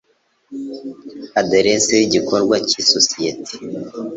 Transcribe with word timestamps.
aderesi 1.39 1.91
y 1.99 2.03
igikorwa 2.07 2.55
cy 2.67 2.75
isosiyete 2.81 3.53